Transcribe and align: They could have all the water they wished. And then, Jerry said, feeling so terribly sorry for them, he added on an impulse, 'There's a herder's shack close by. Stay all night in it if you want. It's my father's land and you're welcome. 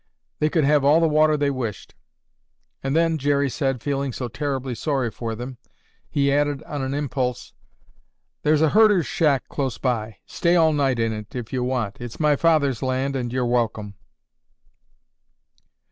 They 0.39 0.49
could 0.49 0.63
have 0.63 0.83
all 0.83 0.99
the 0.99 1.07
water 1.07 1.37
they 1.37 1.51
wished. 1.51 1.93
And 2.81 2.95
then, 2.95 3.19
Jerry 3.19 3.51
said, 3.51 3.83
feeling 3.83 4.11
so 4.11 4.29
terribly 4.29 4.73
sorry 4.73 5.11
for 5.11 5.35
them, 5.35 5.59
he 6.09 6.33
added 6.33 6.63
on 6.63 6.81
an 6.81 6.95
impulse, 6.95 7.53
'There's 8.41 8.63
a 8.63 8.69
herder's 8.69 9.05
shack 9.05 9.47
close 9.47 9.77
by. 9.77 10.15
Stay 10.25 10.55
all 10.55 10.73
night 10.73 10.97
in 10.97 11.13
it 11.13 11.35
if 11.35 11.53
you 11.53 11.63
want. 11.63 11.97
It's 12.01 12.19
my 12.19 12.35
father's 12.35 12.81
land 12.81 13.15
and 13.15 13.31
you're 13.31 13.45
welcome. 13.45 13.93